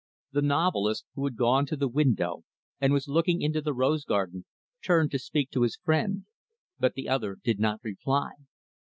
[0.31, 2.43] The novelist who had gone to the window
[2.79, 4.45] and was looking into the rose garden
[4.83, 6.25] turned to speak to his friend;
[6.79, 8.31] but the other did not reply.